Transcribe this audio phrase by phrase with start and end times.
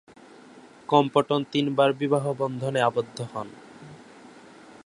[0.89, 3.47] Compton তিনবার বিবাহ-বন্ধনে আবদ্ধ হন।